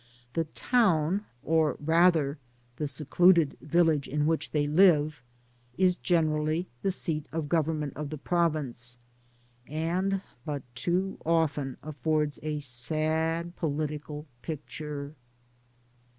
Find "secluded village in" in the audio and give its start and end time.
2.87-4.25